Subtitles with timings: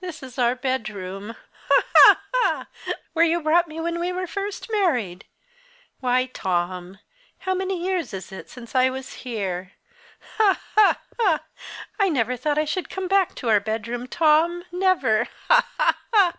[0.00, 1.84] "This is our bedroom ha!
[1.94, 2.20] ha!
[2.32, 2.66] ha!
[3.12, 5.26] where you brought me when we were first married!
[6.00, 6.98] Why, Tom,
[7.40, 9.72] how many years is it since I was here?
[10.38, 11.40] Ha, ha, ha!
[12.00, 15.28] I never thought I should come back to our bedroom, Tom never!
[15.48, 16.34] Ha, ha, ha!"